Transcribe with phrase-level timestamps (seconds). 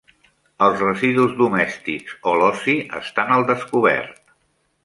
[0.67, 4.21] Els residus domèstics o l'oci estan al descobert.